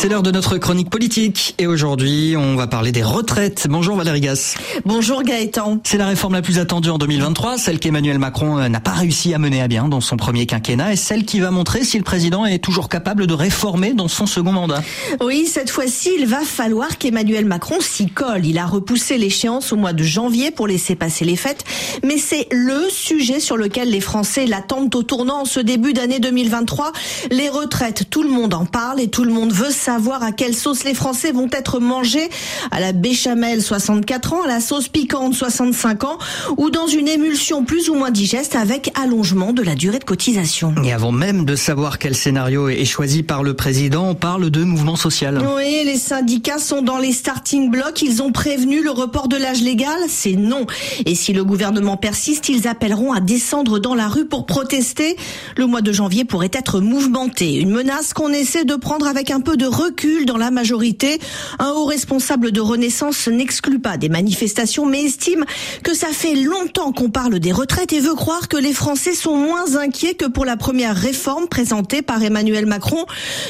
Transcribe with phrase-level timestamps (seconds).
[0.00, 3.66] C'est l'heure de notre chronique politique et aujourd'hui on va parler des retraites.
[3.68, 4.54] Bonjour Valérie Gas.
[4.86, 5.78] Bonjour Gaëtan.
[5.84, 9.34] C'est la réforme la plus attendue en 2023, celle qu'Emmanuel Macron euh, n'a pas réussi
[9.34, 12.02] à mener à bien dans son premier quinquennat et celle qui va montrer si le
[12.02, 14.82] président est toujours capable de réformer dans son second mandat.
[15.20, 18.46] Oui, cette fois-ci il va falloir qu'Emmanuel Macron s'y colle.
[18.46, 21.66] Il a repoussé l'échéance au mois de janvier pour laisser passer les fêtes,
[22.02, 26.20] mais c'est le sujet sur lequel les Français l'attendent au tournant en ce début d'année
[26.20, 26.92] 2023.
[27.30, 30.30] Les retraites, tout le monde en parle et tout le monde veut savoir savoir à
[30.30, 32.28] quelle sauce les Français vont être mangés,
[32.70, 36.18] à la béchamel 64 ans, à la sauce piquante 65 ans,
[36.58, 40.72] ou dans une émulsion plus ou moins digeste avec allongement de la durée de cotisation.
[40.84, 44.62] Et avant même de savoir quel scénario est choisi par le président, on parle de
[44.62, 45.42] mouvement social.
[45.56, 48.00] Oui, les syndicats sont dans les starting blocks.
[48.02, 50.66] Ils ont prévenu le report de l'âge légal, c'est non.
[51.04, 55.16] Et si le gouvernement persiste, ils appelleront à descendre dans la rue pour protester.
[55.56, 57.56] Le mois de janvier pourrait être mouvementé.
[57.56, 61.18] Une menace qu'on essaie de prendre avec un peu de recul dans la majorité.
[61.58, 65.44] Un haut responsable de Renaissance n'exclut pas des manifestations, mais estime
[65.82, 69.36] que ça fait longtemps qu'on parle des retraites et veut croire que les Français sont
[69.36, 73.06] moins inquiets que pour la première réforme présentée par Emmanuel Macron.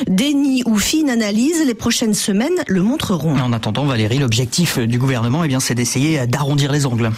[0.07, 3.37] Déni ou fine analyse, les prochaines semaines le montreront.
[3.37, 7.11] En attendant, Valérie, l'objectif du gouvernement, eh bien, c'est d'essayer d'arrondir les ongles.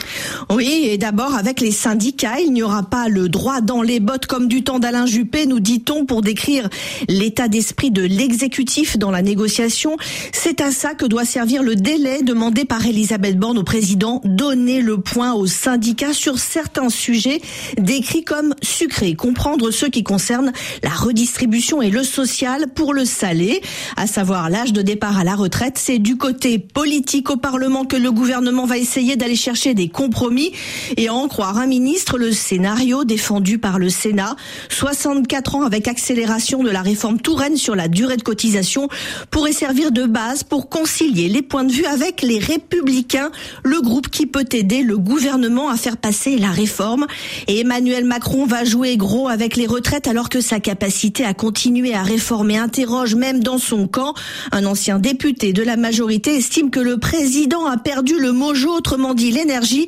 [0.51, 4.27] Oui, et d'abord avec les syndicats, il n'y aura pas le droit dans les bottes
[4.27, 6.69] comme du temps d'Alain Juppé, nous dit-on, pour décrire
[7.09, 9.97] l'état d'esprit de l'exécutif dans la négociation.
[10.33, 14.81] C'est à ça que doit servir le délai demandé par Elisabeth Borne au président, donner
[14.81, 17.41] le point aux syndicats sur certains sujets
[17.79, 20.53] décrits comme sucrés, comprendre ceux qui concernent
[20.85, 23.61] la redistribution et le social pour le salé,
[23.97, 25.79] à savoir l'âge de départ à la retraite.
[25.79, 30.53] C'est du côté politique au Parlement que le gouvernement va essayer d'aller chercher des compromis
[30.97, 34.37] et à en croire un ministre, le scénario défendu par le Sénat,
[34.69, 38.89] 64 ans avec accélération de la réforme Touraine sur la durée de cotisation
[39.31, 43.31] pourrait servir de base pour concilier les points de vue avec les républicains,
[43.63, 47.07] le groupe qui peut aider le gouvernement à faire passer la réforme.
[47.47, 51.95] Et Emmanuel Macron va jouer gros avec les retraites alors que sa capacité à continuer
[51.95, 54.15] à réformer interroge même dans son camp.
[54.51, 59.15] Un ancien député de la majorité estime que le président a perdu le mojo, autrement
[59.15, 59.87] dit l'énergie.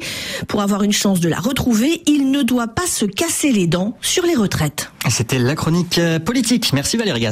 [0.49, 3.97] Pour avoir une chance de la retrouver, il ne doit pas se casser les dents
[4.01, 4.91] sur les retraites.
[5.09, 6.73] C'était la chronique politique.
[6.73, 7.25] Merci Valérie.